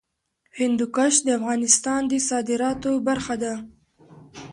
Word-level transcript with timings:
هندوکش 0.59 1.13
د 1.23 1.27
افغانستان 1.39 2.01
د 2.11 2.13
صادراتو 2.29 2.91
برخه 3.07 3.35
ده. 3.43 3.53